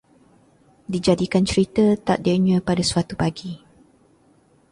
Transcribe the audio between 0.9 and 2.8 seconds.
Dijadikan cerita, takdirnya